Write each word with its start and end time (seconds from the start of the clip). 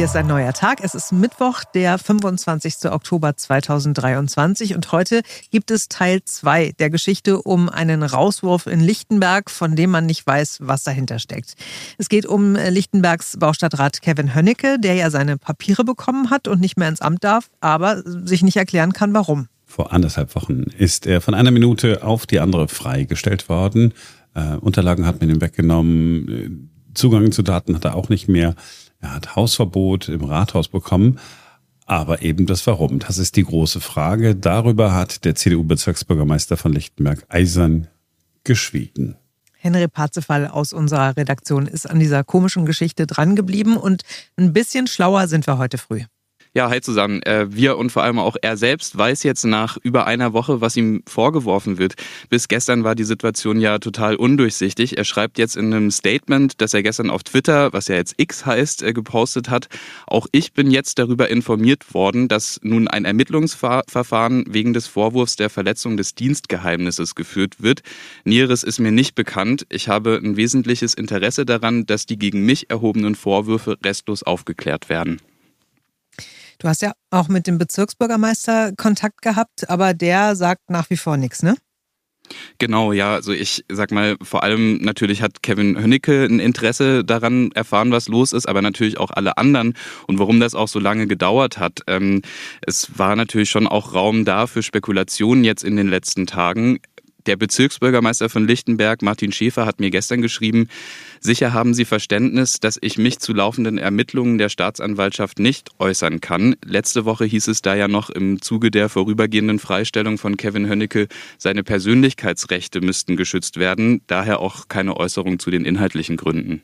Hier 0.00 0.06
ist 0.06 0.16
ein 0.16 0.28
neuer 0.28 0.54
Tag. 0.54 0.78
Es 0.82 0.94
ist 0.94 1.12
Mittwoch, 1.12 1.62
der 1.74 1.98
25. 1.98 2.90
Oktober 2.90 3.36
2023 3.36 4.74
und 4.74 4.92
heute 4.92 5.20
gibt 5.50 5.70
es 5.70 5.90
Teil 5.90 6.22
2 6.24 6.72
der 6.78 6.88
Geschichte 6.88 7.42
um 7.42 7.68
einen 7.68 8.02
Rauswurf 8.02 8.66
in 8.66 8.80
Lichtenberg, 8.80 9.50
von 9.50 9.76
dem 9.76 9.90
man 9.90 10.06
nicht 10.06 10.26
weiß, 10.26 10.60
was 10.62 10.84
dahinter 10.84 11.18
steckt. 11.18 11.52
Es 11.98 12.08
geht 12.08 12.24
um 12.24 12.54
Lichtenbergs 12.54 13.36
Baustadtrat 13.38 14.00
Kevin 14.00 14.34
Hönnecke, 14.34 14.78
der 14.80 14.94
ja 14.94 15.10
seine 15.10 15.36
Papiere 15.36 15.84
bekommen 15.84 16.30
hat 16.30 16.48
und 16.48 16.62
nicht 16.62 16.78
mehr 16.78 16.88
ins 16.88 17.02
Amt 17.02 17.22
darf, 17.22 17.50
aber 17.60 18.02
sich 18.02 18.42
nicht 18.42 18.56
erklären 18.56 18.94
kann, 18.94 19.12
warum. 19.12 19.48
Vor 19.66 19.92
anderthalb 19.92 20.34
Wochen 20.34 20.62
ist 20.78 21.04
er 21.04 21.20
von 21.20 21.34
einer 21.34 21.50
Minute 21.50 22.02
auf 22.04 22.24
die 22.26 22.40
andere 22.40 22.68
freigestellt 22.68 23.50
worden. 23.50 23.92
Äh, 24.32 24.56
Unterlagen 24.56 25.04
hat 25.04 25.20
man 25.20 25.28
ihm 25.28 25.42
weggenommen. 25.42 26.70
Zugang 26.94 27.32
zu 27.32 27.42
Daten 27.42 27.74
hat 27.74 27.84
er 27.84 27.96
auch 27.96 28.08
nicht 28.08 28.28
mehr. 28.28 28.54
Er 29.00 29.14
hat 29.14 29.36
Hausverbot 29.36 30.08
im 30.08 30.24
Rathaus 30.24 30.68
bekommen. 30.68 31.18
Aber 31.86 32.22
eben 32.22 32.46
das 32.46 32.64
Warum, 32.68 33.00
das 33.00 33.18
ist 33.18 33.34
die 33.34 33.42
große 33.42 33.80
Frage. 33.80 34.36
Darüber 34.36 34.94
hat 34.94 35.24
der 35.24 35.34
CDU-Bezirksbürgermeister 35.34 36.56
von 36.56 36.72
Lichtenberg 36.72 37.24
eisern 37.28 37.88
geschwiegen. 38.44 39.16
Henry 39.56 39.88
Parzefall 39.88 40.46
aus 40.46 40.72
unserer 40.72 41.16
Redaktion 41.16 41.66
ist 41.66 41.90
an 41.90 41.98
dieser 41.98 42.22
komischen 42.22 42.64
Geschichte 42.64 43.06
drangeblieben 43.06 43.76
und 43.76 44.04
ein 44.36 44.52
bisschen 44.52 44.86
schlauer 44.86 45.26
sind 45.26 45.46
wir 45.46 45.58
heute 45.58 45.78
früh. 45.78 46.04
Ja, 46.52 46.68
hi 46.68 46.80
zusammen. 46.80 47.22
Äh, 47.22 47.46
wir 47.54 47.78
und 47.78 47.92
vor 47.92 48.02
allem 48.02 48.18
auch 48.18 48.34
er 48.42 48.56
selbst 48.56 48.98
weiß 48.98 49.22
jetzt 49.22 49.44
nach 49.44 49.76
über 49.84 50.08
einer 50.08 50.32
Woche, 50.32 50.60
was 50.60 50.76
ihm 50.76 51.04
vorgeworfen 51.06 51.78
wird. 51.78 51.94
Bis 52.28 52.48
gestern 52.48 52.82
war 52.82 52.96
die 52.96 53.04
Situation 53.04 53.60
ja 53.60 53.78
total 53.78 54.16
undurchsichtig. 54.16 54.98
Er 54.98 55.04
schreibt 55.04 55.38
jetzt 55.38 55.56
in 55.56 55.72
einem 55.72 55.92
Statement, 55.92 56.60
das 56.60 56.74
er 56.74 56.82
gestern 56.82 57.08
auf 57.08 57.22
Twitter, 57.22 57.72
was 57.72 57.86
ja 57.86 57.94
jetzt 57.94 58.14
X 58.16 58.46
heißt, 58.46 58.82
äh, 58.82 58.92
gepostet 58.92 59.48
hat. 59.48 59.68
Auch 60.08 60.26
ich 60.32 60.52
bin 60.52 60.72
jetzt 60.72 60.98
darüber 60.98 61.28
informiert 61.28 61.94
worden, 61.94 62.26
dass 62.26 62.58
nun 62.64 62.88
ein 62.88 63.04
Ermittlungsverfahren 63.04 64.44
wegen 64.48 64.72
des 64.72 64.88
Vorwurfs 64.88 65.36
der 65.36 65.50
Verletzung 65.50 65.96
des 65.96 66.16
Dienstgeheimnisses 66.16 67.14
geführt 67.14 67.62
wird. 67.62 67.82
Näheres 68.24 68.64
ist 68.64 68.80
mir 68.80 68.90
nicht 68.90 69.14
bekannt. 69.14 69.66
Ich 69.68 69.86
habe 69.88 70.20
ein 70.20 70.36
wesentliches 70.36 70.94
Interesse 70.94 71.46
daran, 71.46 71.86
dass 71.86 72.06
die 72.06 72.18
gegen 72.18 72.44
mich 72.44 72.70
erhobenen 72.70 73.14
Vorwürfe 73.14 73.78
restlos 73.84 74.24
aufgeklärt 74.24 74.88
werden. 74.88 75.20
Du 76.60 76.68
hast 76.68 76.82
ja 76.82 76.92
auch 77.10 77.28
mit 77.28 77.46
dem 77.46 77.56
Bezirksbürgermeister 77.56 78.72
Kontakt 78.76 79.22
gehabt, 79.22 79.70
aber 79.70 79.94
der 79.94 80.36
sagt 80.36 80.68
nach 80.68 80.90
wie 80.90 80.98
vor 80.98 81.16
nichts, 81.16 81.42
ne? 81.42 81.56
Genau, 82.58 82.92
ja, 82.92 83.14
also 83.14 83.32
ich 83.32 83.64
sag 83.68 83.90
mal, 83.90 84.16
vor 84.22 84.42
allem 84.42 84.78
natürlich 84.82 85.22
hat 85.22 85.42
Kevin 85.42 85.76
Hönnecke 85.80 86.24
ein 86.24 86.38
Interesse 86.38 87.04
daran 87.04 87.50
erfahren, 87.52 87.90
was 87.90 88.08
los 88.08 88.32
ist, 88.32 88.46
aber 88.46 88.62
natürlich 88.62 88.98
auch 88.98 89.10
alle 89.10 89.36
anderen 89.36 89.74
und 90.06 90.18
warum 90.18 90.38
das 90.38 90.54
auch 90.54 90.68
so 90.68 90.78
lange 90.78 91.06
gedauert 91.06 91.58
hat. 91.58 91.80
Ähm, 91.86 92.22
es 92.64 92.98
war 92.98 93.16
natürlich 93.16 93.50
schon 93.50 93.66
auch 93.66 93.94
Raum 93.94 94.24
da 94.24 94.46
für 94.46 94.62
Spekulationen 94.62 95.42
jetzt 95.44 95.64
in 95.64 95.76
den 95.76 95.88
letzten 95.88 96.26
Tagen. 96.26 96.78
Der 97.26 97.36
Bezirksbürgermeister 97.36 98.28
von 98.28 98.46
Lichtenberg, 98.46 99.02
Martin 99.02 99.32
Schäfer, 99.32 99.66
hat 99.66 99.80
mir 99.80 99.90
gestern 99.90 100.22
geschrieben, 100.22 100.68
sicher 101.20 101.52
haben 101.52 101.74
Sie 101.74 101.84
Verständnis, 101.84 102.60
dass 102.60 102.78
ich 102.80 102.98
mich 102.98 103.18
zu 103.18 103.32
laufenden 103.32 103.78
Ermittlungen 103.78 104.38
der 104.38 104.48
Staatsanwaltschaft 104.48 105.38
nicht 105.38 105.70
äußern 105.78 106.20
kann. 106.20 106.56
Letzte 106.64 107.04
Woche 107.04 107.24
hieß 107.24 107.48
es 107.48 107.62
da 107.62 107.74
ja 107.74 107.88
noch 107.88 108.10
im 108.10 108.40
Zuge 108.40 108.70
der 108.70 108.88
vorübergehenden 108.88 109.58
Freistellung 109.58 110.18
von 110.18 110.36
Kevin 110.36 110.68
Hönnecke, 110.68 111.08
seine 111.38 111.62
Persönlichkeitsrechte 111.62 112.80
müssten 112.80 113.16
geschützt 113.16 113.58
werden, 113.58 114.02
daher 114.06 114.40
auch 114.40 114.68
keine 114.68 114.96
Äußerung 114.96 115.38
zu 115.38 115.50
den 115.50 115.64
inhaltlichen 115.64 116.16
Gründen. 116.16 116.62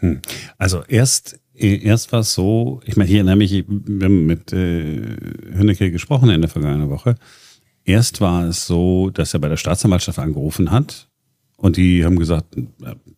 Hm. 0.00 0.20
Also 0.58 0.82
erst 0.86 1.40
Erst 1.58 2.12
war 2.12 2.20
es 2.20 2.34
so, 2.34 2.82
ich 2.84 2.96
meine, 2.96 3.08
hier 3.08 3.24
mich, 3.36 3.64
wir 3.66 4.04
haben 4.04 4.26
mit 4.26 4.52
äh, 4.52 5.16
Hönnecke 5.54 5.90
gesprochen 5.90 6.28
in 6.28 6.42
der 6.42 6.50
vergangenen 6.50 6.90
Woche. 6.90 7.14
Erst 7.86 8.20
war 8.20 8.44
es 8.44 8.66
so, 8.66 9.10
dass 9.10 9.32
er 9.32 9.38
bei 9.38 9.48
der 9.48 9.56
Staatsanwaltschaft 9.56 10.18
angerufen 10.18 10.72
hat 10.72 11.08
und 11.56 11.76
die 11.76 12.04
haben 12.04 12.18
gesagt, 12.18 12.56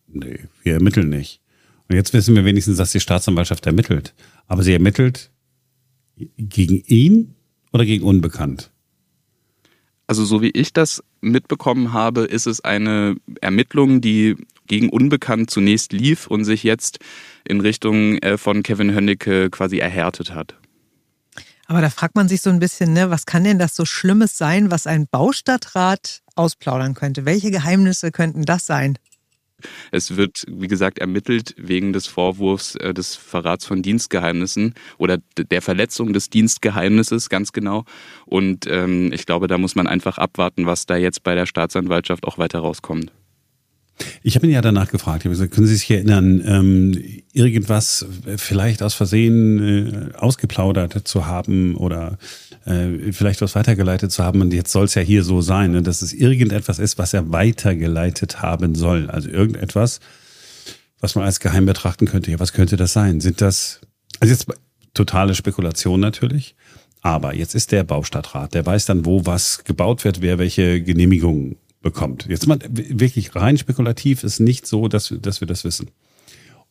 nee, 0.07 0.39
wir 0.63 0.73
ermitteln 0.73 1.09
nicht. 1.09 1.41
Und 1.87 1.95
jetzt 1.95 2.13
wissen 2.13 2.35
wir 2.35 2.45
wenigstens, 2.45 2.77
dass 2.77 2.91
die 2.91 2.99
Staatsanwaltschaft 2.99 3.65
ermittelt. 3.65 4.13
Aber 4.45 4.61
sie 4.61 4.73
ermittelt 4.73 5.31
gegen 6.37 6.83
ihn 6.85 7.33
oder 7.73 7.83
gegen 7.83 8.03
Unbekannt? 8.03 8.69
Also 10.05 10.23
so 10.23 10.43
wie 10.43 10.51
ich 10.51 10.71
das 10.71 11.03
mitbekommen 11.19 11.91
habe, 11.91 12.21
ist 12.21 12.45
es 12.45 12.61
eine 12.61 13.15
Ermittlung, 13.41 14.01
die 14.01 14.35
gegen 14.67 14.89
Unbekannt 14.89 15.49
zunächst 15.49 15.93
lief 15.93 16.27
und 16.27 16.45
sich 16.45 16.61
jetzt 16.61 16.99
in 17.43 17.59
Richtung 17.59 18.19
äh, 18.19 18.37
von 18.37 18.61
Kevin 18.61 18.93
Hönnecke 18.93 19.49
quasi 19.49 19.79
erhärtet 19.79 20.35
hat. 20.35 20.55
Aber 21.69 21.81
da 21.81 21.91
fragt 21.91 22.15
man 22.15 22.27
sich 22.27 22.41
so 22.41 22.49
ein 22.49 22.57
bisschen, 22.57 22.93
ne, 22.93 23.11
was 23.11 23.27
kann 23.27 23.43
denn 23.43 23.59
das 23.59 23.75
so 23.75 23.85
Schlimmes 23.85 24.39
sein, 24.39 24.71
was 24.71 24.87
ein 24.87 25.07
Baustadtrat 25.07 26.21
ausplaudern 26.33 26.95
könnte? 26.95 27.25
Welche 27.25 27.51
Geheimnisse 27.51 28.11
könnten 28.11 28.43
das 28.43 28.65
sein? 28.65 28.97
Es 29.91 30.17
wird, 30.17 30.45
wie 30.47 30.67
gesagt, 30.67 30.97
ermittelt 30.97 31.53
wegen 31.57 31.93
des 31.93 32.07
Vorwurfs 32.07 32.73
äh, 32.73 32.91
des 32.91 33.15
Verrats 33.15 33.67
von 33.67 33.83
Dienstgeheimnissen 33.83 34.73
oder 34.97 35.19
der 35.37 35.61
Verletzung 35.61 36.11
des 36.11 36.31
Dienstgeheimnisses, 36.31 37.29
ganz 37.29 37.51
genau. 37.51 37.85
Und 38.25 38.65
ähm, 38.65 39.13
ich 39.13 39.27
glaube, 39.27 39.45
da 39.47 39.59
muss 39.59 39.75
man 39.75 39.85
einfach 39.85 40.17
abwarten, 40.17 40.65
was 40.65 40.87
da 40.87 40.95
jetzt 40.97 41.21
bei 41.21 41.35
der 41.35 41.45
Staatsanwaltschaft 41.45 42.25
auch 42.25 42.39
weiter 42.39 42.59
rauskommt. 42.61 43.11
Ich 44.23 44.35
habe 44.35 44.47
ihn 44.47 44.53
ja 44.53 44.61
danach 44.61 44.89
gefragt, 44.89 45.23
gesagt, 45.23 45.53
können 45.53 45.67
Sie 45.67 45.75
sich 45.75 45.89
erinnern, 45.91 46.41
ähm, 46.45 47.21
irgendwas 47.33 48.05
vielleicht 48.37 48.81
aus 48.83 48.93
Versehen 48.93 50.11
äh, 50.13 50.17
ausgeplaudert 50.17 51.07
zu 51.07 51.25
haben 51.25 51.75
oder 51.75 52.17
äh, 52.65 53.11
vielleicht 53.11 53.41
was 53.41 53.55
weitergeleitet 53.55 54.11
zu 54.11 54.23
haben. 54.23 54.41
Und 54.41 54.53
jetzt 54.53 54.71
soll 54.71 54.85
es 54.85 54.95
ja 54.95 55.01
hier 55.01 55.23
so 55.23 55.41
sein, 55.41 55.71
ne, 55.71 55.81
dass 55.81 56.01
es 56.01 56.13
irgendetwas 56.13 56.79
ist, 56.79 56.97
was 56.97 57.13
er 57.13 57.31
weitergeleitet 57.31 58.41
haben 58.41 58.75
soll. 58.75 59.09
Also 59.09 59.29
irgendetwas, 59.29 59.99
was 60.99 61.15
man 61.15 61.25
als 61.25 61.39
geheim 61.39 61.65
betrachten 61.65 62.05
könnte. 62.05 62.31
Ja, 62.31 62.39
was 62.39 62.53
könnte 62.53 62.77
das 62.77 62.93
sein? 62.93 63.21
Sind 63.21 63.41
das, 63.41 63.81
also 64.19 64.31
jetzt 64.31 64.47
totale 64.93 65.35
Spekulation 65.35 65.99
natürlich. 65.99 66.55
Aber 67.01 67.33
jetzt 67.33 67.55
ist 67.55 67.71
der 67.71 67.83
Baustadtrat, 67.85 68.53
der 68.53 68.65
weiß 68.65 68.85
dann, 68.85 69.05
wo 69.05 69.25
was 69.25 69.63
gebaut 69.63 70.03
wird, 70.03 70.21
wer 70.21 70.37
welche 70.37 70.81
Genehmigungen 70.81 71.55
bekommt. 71.81 72.25
Jetzt 72.27 72.47
mal 72.47 72.59
wirklich 72.69 73.35
rein 73.35 73.57
spekulativ 73.57 74.23
ist 74.23 74.39
nicht 74.39 74.67
so, 74.67 74.87
dass, 74.87 75.13
dass 75.21 75.41
wir 75.41 75.47
das 75.47 75.63
wissen. 75.63 75.91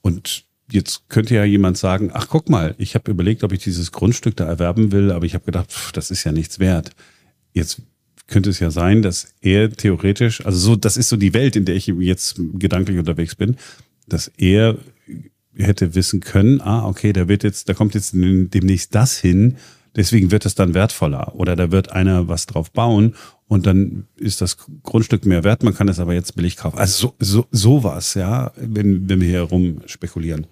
Und 0.03 0.45
jetzt 0.71 1.09
könnte 1.09 1.35
ja 1.35 1.45
jemand 1.45 1.79
sagen, 1.79 2.11
ach 2.13 2.29
guck 2.29 2.49
mal, 2.49 2.75
ich 2.79 2.95
habe 2.95 3.11
überlegt, 3.11 3.43
ob 3.43 3.53
ich 3.53 3.63
dieses 3.63 3.93
Grundstück 3.93 4.37
da 4.37 4.45
erwerben 4.45 4.93
will, 4.93 5.11
aber 5.11 5.25
ich 5.25 5.35
habe 5.35 5.45
gedacht, 5.45 5.73
pff, 5.73 5.93
das 5.93 6.11
ist 6.11 6.25
ja 6.25 6.33
nichts 6.33 6.59
wert. 6.59 6.91
Jetzt 7.53 7.83
könnte 8.27 8.51
es 8.51 8.61
ja 8.61 8.71
sein, 8.71 9.01
dass 9.01 9.35
er 9.41 9.71
theoretisch, 9.71 10.45
also 10.45 10.59
so, 10.59 10.77
das 10.77 10.99
ist 10.99 11.09
so 11.09 11.17
die 11.17 11.33
Welt, 11.33 11.57
in 11.57 11.65
der 11.65 11.75
ich 11.75 11.87
jetzt 11.87 12.39
gedanklich 12.55 12.99
unterwegs 12.99 13.35
bin, 13.35 13.57
dass 14.07 14.29
er 14.37 14.77
hätte 15.57 15.95
wissen 15.95 16.21
können, 16.21 16.61
ah, 16.61 16.87
okay, 16.87 17.13
da 17.13 17.27
wird 17.29 17.43
jetzt, 17.43 17.69
da 17.69 17.75
kommt 17.75 17.95
jetzt 17.95 18.13
demnächst 18.13 18.95
das 18.95 19.19
hin, 19.19 19.57
deswegen 19.97 20.31
wird 20.31 20.47
es 20.47 20.55
dann 20.55 20.75
wertvoller. 20.75 21.35
Oder 21.35 21.57
da 21.57 21.73
wird 21.73 21.91
einer 21.91 22.29
was 22.29 22.47
drauf 22.47 22.71
bauen 22.71 23.15
und 23.49 23.67
dann 23.67 24.07
ist 24.17 24.41
das 24.43 24.59
Grundstück 24.83 25.25
mehr 25.27 25.43
wert, 25.43 25.63
man 25.63 25.75
kann 25.75 25.89
es 25.89 25.99
aber 25.99 26.13
jetzt 26.13 26.37
billig 26.37 26.57
kaufen. 26.57 26.79
Also 26.79 27.15
so, 27.19 27.25
so, 27.25 27.47
sowas, 27.51 28.15
ja, 28.15 28.53
wenn, 28.57 29.09
wenn 29.09 29.21
wir 29.21 29.29
hier 29.29 29.43
rum 29.43 29.81
spekulieren, 29.87 30.47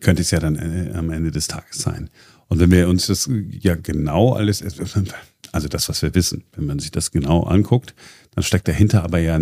könnte 0.00 0.22
es 0.22 0.30
ja 0.30 0.40
dann 0.40 0.56
äh, 0.56 0.92
am 0.94 1.10
Ende 1.10 1.30
des 1.30 1.46
Tages 1.46 1.78
sein. 1.78 2.08
Und 2.48 2.58
wenn 2.60 2.70
wir 2.70 2.88
uns 2.88 3.06
das 3.06 3.28
ja 3.60 3.74
genau 3.74 4.32
alles, 4.32 4.62
also 5.52 5.68
das, 5.68 5.88
was 5.88 6.00
wir 6.00 6.14
wissen, 6.14 6.44
wenn 6.56 6.66
man 6.66 6.78
sich 6.78 6.90
das 6.90 7.10
genau 7.10 7.42
anguckt, 7.42 7.94
dann 8.34 8.42
steckt 8.42 8.68
dahinter 8.68 9.04
aber 9.04 9.18
ja 9.18 9.38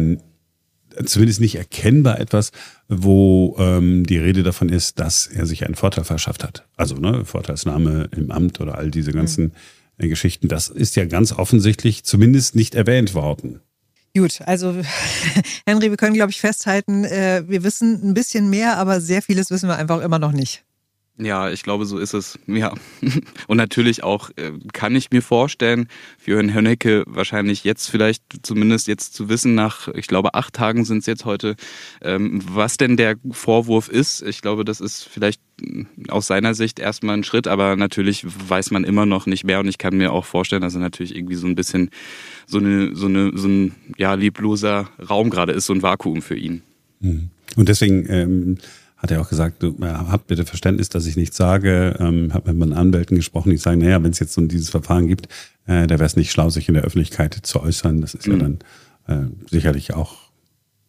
zumindest 1.05 1.41
nicht 1.41 1.57
erkennbar 1.57 2.19
etwas, 2.19 2.53
wo 2.89 3.55
ähm, 3.59 4.05
die 4.05 4.19
Rede 4.19 4.43
davon 4.43 4.69
ist, 4.69 4.99
dass 4.99 5.27
er 5.27 5.47
sich 5.47 5.65
einen 5.65 5.75
Vorteil 5.75 6.05
verschafft 6.05 6.43
hat. 6.43 6.67
Also 6.77 6.97
ne, 6.97 7.25
Vorteilsnahme 7.25 8.09
im 8.17 8.31
Amt 8.31 8.61
oder 8.61 8.79
all 8.79 8.91
diese 8.91 9.13
ganzen 9.13 9.53
mhm. 9.99 10.09
Geschichten. 10.09 10.49
Das 10.49 10.69
ist 10.69 10.97
ja 10.97 11.05
ganz 11.05 11.33
offensichtlich 11.33 12.05
zumindest 12.05 12.55
nicht 12.55 12.75
erwähnt 12.75 13.15
worden. 13.15 13.61
Gut, 14.17 14.41
also 14.43 14.75
Henry, 15.67 15.91
wir 15.91 15.97
können, 15.97 16.15
glaube 16.15 16.31
ich, 16.31 16.41
festhalten, 16.41 17.05
äh, 17.05 17.45
wir 17.47 17.63
wissen 17.65 18.01
ein 18.03 18.15
bisschen 18.15 18.49
mehr, 18.49 18.79
aber 18.79 19.01
sehr 19.01 19.21
vieles 19.21 19.51
wissen 19.51 19.69
wir 19.69 19.77
einfach 19.77 20.01
immer 20.01 20.19
noch 20.19 20.33
nicht. 20.33 20.66
Ja, 21.19 21.51
ich 21.51 21.63
glaube, 21.63 21.87
so 21.87 21.99
ist 21.99 22.13
es. 22.13 22.39
Ja. 22.47 22.75
Und 23.47 23.57
natürlich 23.57 24.03
auch 24.03 24.31
äh, 24.37 24.53
kann 24.75 24.95
ich 24.95 25.11
mir 25.11 25.23
vorstellen, 25.23 25.89
für 26.19 26.37
Herrn 26.37 26.53
Hönnecke 26.53 27.05
wahrscheinlich 27.07 27.65
jetzt 27.65 27.89
vielleicht 27.89 28.23
zumindest 28.43 28.87
jetzt 28.87 29.15
zu 29.15 29.31
wissen, 29.31 29.55
nach, 29.55 29.89
ich 29.89 30.09
glaube, 30.09 30.35
acht 30.35 30.53
Tagen 30.53 30.85
sind 30.85 30.99
es 30.99 31.07
jetzt 31.07 31.25
heute, 31.25 31.57
ähm, 32.03 32.43
was 32.51 32.77
denn 32.77 32.99
der 32.99 33.17
Vorwurf 33.31 33.89
ist. 33.89 34.23
Ich 34.23 34.43
glaube, 34.43 34.67
das 34.67 34.81
ist 34.81 35.05
vielleicht 35.05 35.41
mm, 35.63 35.85
aus 36.09 36.27
seiner 36.27 36.53
Sicht 36.55 36.79
erstmal 36.79 37.17
ein 37.17 37.25
Schritt, 37.25 37.49
aber 37.49 37.77
natürlich 37.77 38.27
weiß 38.27 38.71
man 38.71 38.85
immer 38.85 39.07
noch 39.07 39.25
nicht 39.25 39.45
mehr 39.45 39.61
und 39.61 39.69
ich 39.69 39.79
kann 39.79 39.97
mir 39.97 40.13
auch 40.13 40.27
vorstellen, 40.27 40.63
dass 40.63 40.75
er 40.75 40.81
natürlich 40.81 41.17
irgendwie 41.17 41.37
so 41.37 41.47
ein 41.47 41.55
bisschen 41.55 41.89
so 42.47 42.59
eine, 42.59 42.95
so 42.95 43.07
eine, 43.07 43.33
so 43.35 43.49
ein 43.49 43.75
ja, 43.97 44.13
liebloser 44.13 44.91
Raum 45.09 45.31
gerade 45.31 45.53
ist, 45.53 45.65
so 45.65 45.73
ein 45.73 45.83
Vakuum 45.83 46.21
für 46.21 46.37
ihn. 46.37 46.63
Mhm. 47.01 47.31
Und 47.57 47.71
deswegen 47.71 48.07
ähm 48.11 48.59
hat 48.97 49.11
er 49.11 49.21
auch 49.21 49.29
gesagt, 49.29 49.63
du 49.63 49.77
habt 49.81 50.27
bitte 50.27 50.47
Verständnis, 50.47 50.89
dass 50.89 51.07
ich 51.07 51.17
nichts 51.17 51.37
sage. 51.37 51.97
Ähm, 52.01 52.33
habe 52.33 52.51
mit 52.51 52.59
meinen 52.59 52.73
Anwälten 52.73 53.17
gesprochen, 53.17 53.51
die 53.51 53.59
sagen, 53.59 53.81
naja, 53.81 54.03
wenn 54.03 54.11
es 54.11 54.19
jetzt 54.19 54.33
so 54.33 54.41
dieses 54.41 54.71
Verfahren 54.71 55.07
gibt, 55.07 55.29
äh, 55.67 55.87
da 55.87 55.95
wäre 55.99 56.05
es 56.05 56.17
nicht 56.17 56.31
schlau, 56.31 56.49
sich 56.49 56.69
in 56.69 56.75
der 56.75 56.85
Öffentlichkeit 56.85 57.35
zu 57.35 57.61
äußern. 57.61 58.01
Das 58.01 58.15
ist 58.15 58.27
mhm. 58.27 58.33
ja 58.33 58.39
dann 58.39 58.59
äh, 59.07 59.31
sicherlich 59.51 59.93
auch 59.95 60.17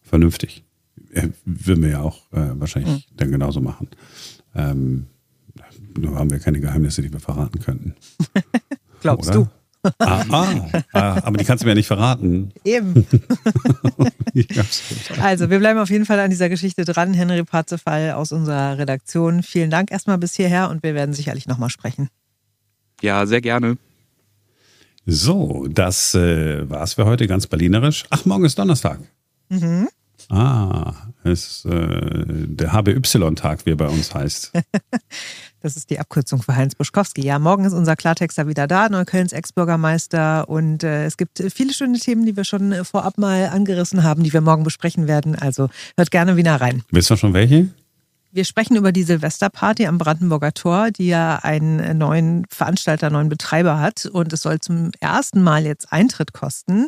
vernünftig. 0.01 0.63
Äh, 1.11 1.29
würden 1.45 1.83
wir 1.83 1.89
ja 1.89 2.01
auch 2.01 2.31
äh, 2.31 2.51
wahrscheinlich 2.53 3.09
mhm. 3.11 3.17
dann 3.17 3.31
genauso 3.31 3.59
machen. 3.59 3.89
Ähm, 4.55 5.07
nur 5.97 6.15
haben 6.15 6.29
wir 6.29 6.39
keine 6.39 6.59
Geheimnisse, 6.59 7.01
die 7.01 7.11
wir 7.11 7.19
verraten 7.19 7.59
könnten. 7.59 7.95
Glaubst 9.01 9.31
Oder? 9.31 9.39
du? 9.39 9.47
Ah, 9.99 10.23
ah, 10.29 10.45
ah, 10.93 11.21
aber 11.23 11.37
die 11.37 11.45
kannst 11.45 11.63
du 11.63 11.65
mir 11.65 11.71
ja 11.71 11.75
nicht 11.75 11.87
verraten. 11.87 12.51
Eben. 12.63 13.05
also, 15.21 15.49
wir 15.49 15.59
bleiben 15.59 15.79
auf 15.79 15.89
jeden 15.89 16.05
Fall 16.05 16.19
an 16.19 16.29
dieser 16.29 16.49
Geschichte 16.49 16.85
dran. 16.85 17.13
Henry 17.13 17.43
Parzefall 17.43 18.11
aus 18.11 18.31
unserer 18.31 18.77
Redaktion. 18.77 19.43
Vielen 19.43 19.69
Dank 19.69 19.91
erstmal 19.91 20.17
bis 20.17 20.35
hierher 20.35 20.69
und 20.69 20.83
wir 20.83 20.95
werden 20.95 21.13
sicherlich 21.13 21.47
nochmal 21.47 21.69
sprechen. 21.69 22.09
Ja, 23.01 23.25
sehr 23.25 23.41
gerne. 23.41 23.77
So, 25.05 25.67
das 25.69 26.15
äh, 26.15 26.69
war's 26.69 26.95
für 26.95 27.05
heute, 27.05 27.27
ganz 27.27 27.47
berlinerisch. 27.47 28.05
Ach, 28.09 28.25
morgen 28.25 28.45
ist 28.45 28.59
Donnerstag. 28.59 28.99
Mhm. 29.49 29.87
Ah, 30.29 30.93
ist 31.23 31.65
äh, 31.65 32.25
der 32.25 32.73
HBY-Tag, 32.73 33.65
wie 33.65 33.71
er 33.71 33.77
bei 33.77 33.87
uns 33.87 34.13
heißt. 34.13 34.51
Das 35.67 35.75
ist 35.75 35.89
die 35.89 35.99
Abkürzung 35.99 36.41
für 36.41 36.55
Heinz 36.55 36.75
Buschkowski. 36.75 37.25
Ja, 37.25 37.39
morgen 37.39 37.65
ist 37.65 37.73
unser 37.73 37.97
Klartexter 37.97 38.47
wieder 38.47 38.67
da, 38.67 38.87
Neuköllns 38.87 39.33
Ex-Bürgermeister. 39.33 40.47
Und 40.47 40.81
äh, 40.85 41.03
es 41.03 41.17
gibt 41.17 41.43
viele 41.53 41.73
schöne 41.73 41.99
Themen, 41.99 42.25
die 42.25 42.37
wir 42.37 42.45
schon 42.45 42.85
vorab 42.85 43.17
mal 43.17 43.49
angerissen 43.49 44.01
haben, 44.01 44.23
die 44.23 44.31
wir 44.31 44.39
morgen 44.39 44.63
besprechen 44.63 45.09
werden. 45.09 45.35
Also 45.35 45.67
hört 45.97 46.09
gerne 46.09 46.37
wieder 46.37 46.55
rein. 46.55 46.83
Wisst 46.91 47.11
ihr 47.11 47.17
schon 47.17 47.33
welche? 47.33 47.67
Wir 48.31 48.45
sprechen 48.45 48.77
über 48.77 48.93
die 48.93 49.03
Silvesterparty 49.03 49.87
am 49.87 49.97
Brandenburger 49.97 50.53
Tor, 50.53 50.91
die 50.91 51.07
ja 51.07 51.39
einen 51.43 51.97
neuen 51.97 52.45
Veranstalter, 52.49 53.09
neuen 53.09 53.27
Betreiber 53.27 53.81
hat. 53.81 54.05
Und 54.05 54.31
es 54.31 54.43
soll 54.43 54.61
zum 54.61 54.91
ersten 55.01 55.43
Mal 55.43 55.65
jetzt 55.65 55.91
Eintritt 55.91 56.31
kosten. 56.31 56.87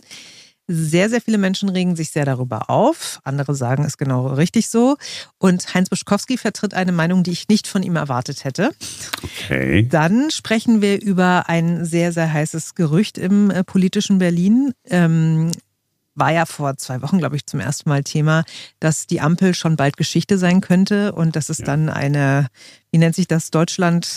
Sehr, 0.71 1.10
sehr 1.10 1.19
viele 1.19 1.39
Menschen 1.39 1.68
regen 1.68 1.95
sich 1.95 2.12
sehr 2.12 2.25
darüber 2.25 2.69
auf. 2.69 3.19
Andere 3.24 3.56
sagen 3.56 3.83
es 3.86 3.98
genau 3.98 4.27
richtig 4.27 4.69
so. 4.69 4.98
Und 5.39 5.74
Heinz 5.74 5.89
Buschkowski 5.89 6.38
vertritt 6.38 6.75
eine 6.75 6.92
Meinung, 6.92 7.24
die 7.24 7.31
ich 7.31 7.48
nicht 7.48 7.68
von 7.68 7.81
ihm 7.81 7.95
erwartet 7.95 8.44
hätte. 8.44 8.69
Okay. 9.24 9.88
Dann 9.89 10.30
sprechen 10.30 10.83
wir 10.83 11.01
über 11.01 11.50
ein 11.50 11.86
sehr, 11.86 12.12
sehr 12.12 12.31
heißes 12.31 12.75
Gerücht 12.75 13.18
im 13.18 13.50
äh, 13.50 13.63
politischen 13.63 14.19
Berlin. 14.19 14.74
Ähm, 14.86 15.51
war 16.13 16.31
ja 16.31 16.45
vor 16.45 16.77
zwei 16.77 17.01
Wochen, 17.01 17.18
glaube 17.18 17.36
ich, 17.36 17.48
zum 17.48 17.60
ersten 17.60 17.89
Mal 17.89 18.04
Thema, 18.04 18.44
dass 18.80 19.07
die 19.07 19.22
Ampel 19.22 19.56
schon 19.56 19.75
bald 19.75 19.98
Geschichte 19.98 20.38
sein 20.38 20.62
könnte 20.62 21.13
und 21.13 21.36
dass 21.36 21.50
es 21.50 21.60
ja. 21.60 21.65
dann 21.65 21.89
eine, 21.89 22.48
wie 22.92 23.00
nennt 23.00 23.15
sich 23.15 23.27
das, 23.27 23.50
Deutschland 23.50 24.07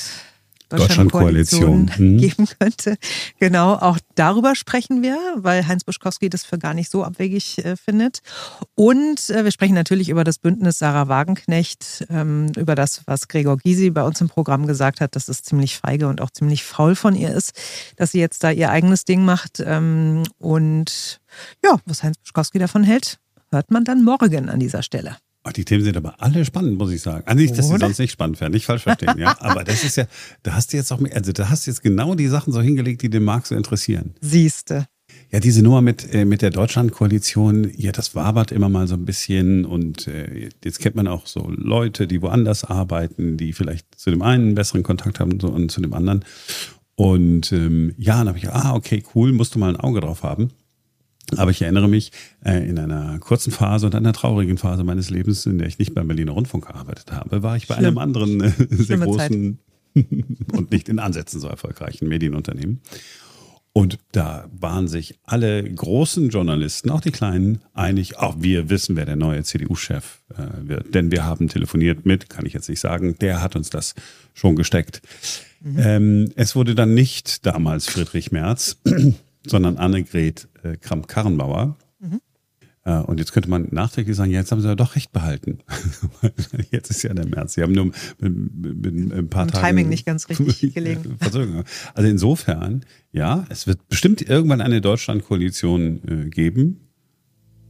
Deutschlandkoalition 0.79 1.87
Deutschland 1.87 1.99
mhm. 1.99 2.19
geben 2.19 2.49
könnte. 2.59 2.97
Genau, 3.39 3.75
auch 3.75 3.99
darüber 4.15 4.55
sprechen 4.55 5.03
wir, 5.03 5.19
weil 5.37 5.67
Heinz 5.67 5.85
Buschkowski 5.85 6.29
das 6.29 6.45
für 6.45 6.59
gar 6.59 6.75
nicht 6.75 6.91
so 6.91 7.05
abwegig 7.05 7.65
äh, 7.65 7.77
findet. 7.77 8.21
Und 8.75 9.31
äh, 9.31 9.45
wir 9.45 9.51
sprechen 9.51 9.75
natürlich 9.75 10.09
über 10.09 10.25
das 10.25 10.39
Bündnis 10.39 10.79
Sarah 10.79 11.09
Wagenknecht, 11.09 12.07
ähm, 12.11 12.53
über 12.57 12.75
das, 12.75 13.03
was 13.07 13.29
Gregor 13.29 13.57
Gysi 13.57 13.91
bei 13.91 14.03
uns 14.03 14.21
im 14.21 14.29
Programm 14.29 14.67
gesagt 14.67 15.01
hat, 15.01 15.17
dass 15.17 15.29
es 15.29 15.43
ziemlich 15.43 15.79
feige 15.79 16.09
und 16.09 16.21
auch 16.21 16.31
ziemlich 16.31 16.65
faul 16.65 16.95
von 16.95 17.15
ihr 17.15 17.33
ist, 17.33 17.53
dass 17.97 18.13
sie 18.13 18.21
jetzt 18.21 18.45
da 18.45 18.51
ihr 18.51 18.71
eigenes 18.71 19.05
Ding 19.05 19.25
macht. 19.25 19.63
Ähm, 19.65 20.23
und 20.39 21.21
ja, 21.65 21.77
was 21.87 22.03
Heinz 22.03 22.19
Buschkowski 22.19 22.59
davon 22.59 22.85
hält, 22.85 23.19
hört 23.51 23.71
man 23.71 23.85
dann 23.85 24.03
morgen 24.05 24.49
an 24.49 24.61
dieser 24.61 24.83
Stelle. 24.83 25.17
Ach, 25.45 25.53
die 25.53 25.65
Themen 25.65 25.83
sind 25.83 25.97
aber 25.97 26.23
alle 26.23 26.45
spannend, 26.45 26.79
muss 26.79 26.93
ich 26.93 27.03
sagen. 27.03 27.27
Also 27.27 27.41
nicht, 27.41 27.59
dass 27.59 27.69
sie 27.69 27.77
sonst 27.77 27.99
nicht 27.99 28.13
spannend 28.13 28.41
wären, 28.41 28.53
nicht 28.53 28.67
falsch 28.67 28.83
verstehen, 28.83 29.19
ja. 29.19 29.37
Aber 29.41 29.65
das 29.65 29.83
ist 29.83 29.97
ja, 29.97 30.07
da 30.45 30.55
hast 30.55 30.73
du 30.73 30.77
jetzt 30.77 30.93
auch, 30.93 31.01
also 31.13 31.33
da 31.33 31.49
hast 31.51 31.67
du 31.67 31.71
jetzt 31.73 31.83
genau 31.83 32.15
die 32.15 32.29
Sachen 32.29 32.53
so 32.53 32.61
hingelegt, 32.61 33.03
die 33.03 33.11
den 33.11 33.25
Markt 33.25 33.49
so 33.49 33.57
interessieren. 33.57 34.15
Siehste. 34.21 34.87
Ja, 35.33 35.41
diese 35.41 35.63
Nummer 35.63 35.81
mit, 35.81 36.13
äh, 36.15 36.25
mit 36.25 36.43
der 36.43 36.51
Deutschlandkoalition, 36.51 37.73
ja, 37.77 37.91
das 37.91 38.15
wabert 38.15 38.53
immer 38.53 38.69
mal 38.69 38.87
so 38.87 38.95
ein 38.95 39.05
bisschen 39.05 39.65
und 39.65 40.07
äh, 40.07 40.51
jetzt 40.63 40.79
kennt 40.79 40.95
man 40.95 41.09
auch 41.09 41.27
so 41.27 41.51
Leute, 41.51 42.07
die 42.07 42.23
woanders 42.23 42.65
arbeiten, 42.65 43.37
die 43.37 43.53
vielleicht 43.53 43.87
zu 43.99 44.11
dem 44.11 44.23
einen 44.23 44.45
einen 44.45 44.55
besseren 44.55 44.83
Kontakt 44.83 45.21
haben 45.21 45.33
und, 45.33 45.43
so, 45.43 45.49
und 45.49 45.71
zu 45.71 45.81
dem 45.81 45.93
anderen. 45.93 46.25
Und 46.95 47.51
ähm, 47.53 47.95
ja, 47.97 48.19
dann 48.19 48.29
habe 48.29 48.39
ich, 48.39 48.49
ah, 48.49 48.75
okay, 48.75 49.03
cool, 49.15 49.33
musst 49.33 49.55
du 49.55 49.59
mal 49.59 49.71
ein 49.71 49.81
Auge 49.81 50.01
drauf 50.01 50.23
haben. 50.23 50.51
Aber 51.37 51.51
ich 51.51 51.63
erinnere 51.63 51.89
mich 51.89 52.13
äh, 52.45 52.69
in 52.69 52.79
einer 52.79 53.19
kurzen 53.19 53.53
Phase 53.53 53.87
und 53.87 53.95
einer 53.95 54.13
traurigen 54.13 54.59
Phase 54.59 54.85
meines 54.85 55.11
Lebens, 55.11 55.47
in 55.47 55.59
der 55.59 55.69
ich 55.69 55.79
nicht 55.79 55.95
beim 55.95 56.09
Berliner 56.09 56.33
Rundfunk 56.33 56.67
gearbeitet 56.67 57.13
habe, 57.13 57.43
war 57.43 57.57
ich 57.57 57.69
bei 57.69 57.77
Schlimm. 57.77 57.87
einem 57.87 57.99
anderen 57.99 58.41
äh, 58.41 58.53
sehr 58.71 58.99
großen 58.99 59.59
und 60.53 60.71
nicht 60.71 60.89
in 60.89 60.99
Ansätzen 60.99 61.41
so 61.41 61.49
erfolgreichen 61.49 62.09
Medienunternehmen. 62.09 62.81
Und 63.75 63.99
da 64.13 64.51
waren 64.53 64.87
sich 64.87 65.19
alle 65.25 65.65
großen 65.65 66.29
Journalisten, 66.29 66.91
auch 66.91 67.01
die 67.01 67.11
kleinen, 67.11 67.63
einig, 67.73 68.19
auch 68.19 68.37
wir 68.39 68.69
wissen, 68.69 68.97
wer 68.97 69.07
der 69.07 69.17
neue 69.17 69.43
CDU-Chef 69.45 70.21
äh, 70.37 70.69
wird. 70.69 70.95
Denn 70.95 71.11
wir 71.11 71.25
haben 71.25 71.49
telefoniert 71.49 72.05
mit, 72.05 72.29
kann 72.29 72.45
ich 72.45 72.53
jetzt 72.53 72.69
nicht 72.69 72.81
sagen, 72.81 73.17
der 73.21 73.41
hat 73.41 73.57
uns 73.57 73.71
das 73.71 73.95
schon 74.35 74.57
gesteckt. 74.57 75.01
Mhm. 75.63 75.77
Ähm, 75.79 76.33
es 76.37 76.55
wurde 76.55 76.75
dann 76.75 76.93
nicht 76.93 77.47
damals 77.47 77.87
Friedrich 77.87 78.31
Merz, 78.31 78.77
sondern 79.47 79.77
Annegret 79.77 80.49
äh, 80.63 80.77
Kramp-Karrenbauer. 80.77 81.77
Mhm. 82.01 82.21
Äh, 82.85 82.99
und 82.99 83.19
jetzt 83.19 83.33
könnte 83.33 83.49
man 83.49 83.69
nachträglich 83.71 84.17
sagen, 84.17 84.31
ja, 84.31 84.41
jetzt 84.41 84.53
haben 84.53 84.61
sie 84.61 84.69
ja 84.69 84.75
doch 84.75 84.97
recht 84.97 85.13
behalten. 85.13 85.59
jetzt 86.71 86.91
ist 86.91 87.03
ja 87.03 87.15
der 87.15 87.27
März. 87.27 87.55
Sie 87.55 87.63
haben 87.63 87.73
nur 87.73 87.87
mit, 87.87 87.95
mit, 88.21 88.95
mit 88.95 89.13
ein 89.13 89.29
paar 89.29 89.47
Tagen... 89.47 89.65
Timing 89.65 89.89
nicht 89.89 90.07
ganz 90.07 90.29
richtig 90.29 90.61
gelegen. 90.75 91.17
Also 91.21 92.09
insofern, 92.09 92.85
ja, 93.13 93.45
es 93.49 93.67
wird 93.67 93.89
bestimmt 93.89 94.23
irgendwann 94.23 94.61
eine 94.61 94.81
Deutschland-Koalition 94.81 96.27
äh, 96.27 96.29
geben. 96.29 96.89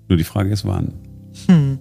Nur 0.09 0.17
die 0.17 0.25
Frage 0.25 0.51
ist, 0.51 0.65
wann. 0.65 0.95
Hm. 1.47 1.79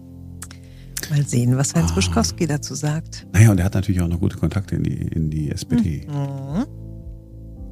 Mal 1.09 1.27
sehen, 1.27 1.57
was 1.57 1.75
Heinz 1.75 1.91
ah. 1.91 1.95
Buschkowski 1.95 2.47
dazu 2.47 2.73
sagt. 2.73 3.27
Naja, 3.33 3.51
und 3.51 3.57
er 3.57 3.65
hat 3.65 3.73
natürlich 3.73 4.01
auch 4.01 4.07
noch 4.07 4.19
gute 4.19 4.37
Kontakte 4.37 4.75
in 4.75 4.83
die, 4.83 4.97
in 4.97 5.29
die 5.29 5.51
SPD. 5.51 6.07
Mhm. 6.07 6.80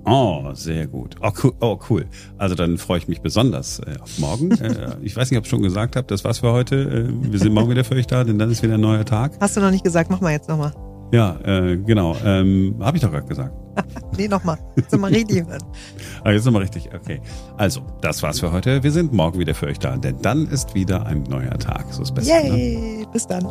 Oh, 0.10 0.54
sehr 0.54 0.88
gut. 0.88 1.16
Oh 1.22 1.32
cool. 1.44 1.54
Oh, 1.60 1.80
cool. 1.90 2.06
Also 2.38 2.56
dann 2.56 2.78
freue 2.78 2.98
ich 3.00 3.08
mich 3.08 3.22
besonders 3.22 3.80
äh, 3.80 3.98
auf 4.02 4.18
morgen. 4.20 4.52
äh, 4.62 4.96
ich 5.02 5.16
weiß 5.16 5.30
nicht, 5.30 5.38
ob 5.38 5.46
ich 5.46 5.50
schon 5.50 5.62
gesagt 5.62 5.96
habe, 5.96 6.08
das 6.08 6.24
war's 6.24 6.40
für 6.40 6.52
heute. 6.52 6.76
Äh, 6.76 7.32
wir 7.32 7.40
sind 7.40 7.54
morgen 7.54 7.70
wieder 7.70 7.84
für 7.84 7.96
euch 7.96 8.08
da, 8.08 8.24
denn 8.24 8.40
dann 8.40 8.50
ist 8.50 8.64
wieder 8.64 8.76
ein 8.76 8.82
neuer 8.82 9.06
Tag. 9.06 9.34
Hast 9.40 9.58
du 9.58 9.62
noch 9.62 9.72
nicht 9.72 9.84
gesagt, 9.84 10.10
mach 10.10 10.22
mal 10.22 10.32
jetzt 10.32 10.50
nochmal. 10.50 10.74
Ja, 11.12 11.38
äh, 11.44 11.78
genau. 11.78 12.16
Ähm, 12.24 12.76
Habe 12.80 12.98
ich 12.98 13.04
doch 13.04 13.12
gerade 13.12 13.28
gesagt. 13.28 13.54
nee, 14.18 14.28
nochmal. 14.28 14.58
Jetzt 14.76 14.92
nochmal 14.92 15.12
richtig 15.12 15.44
ah, 16.24 16.32
jetzt 16.32 16.46
nochmal 16.46 16.62
richtig. 16.62 16.90
Okay. 16.94 17.22
Also, 17.58 17.82
das 18.02 18.22
war's 18.22 18.40
für 18.40 18.52
heute. 18.52 18.84
Wir 18.84 18.92
sind 18.92 19.14
morgen 19.14 19.40
wieder 19.40 19.56
für 19.56 19.68
euch 19.68 19.80
da, 19.80 19.98
denn 19.98 20.22
dann 20.22 20.48
ist 20.48 20.76
wieder 20.76 21.06
ein 21.06 21.24
neuer 21.24 21.58
Tag. 21.58 21.86
So 21.92 22.04
ist 22.04 22.14
besser. 22.14 22.44
Yay, 22.44 23.00
ne? 23.00 23.08
bis 23.12 23.26
dann. 23.26 23.48